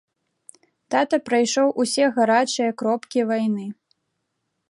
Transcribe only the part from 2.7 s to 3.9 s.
кропкі вайны.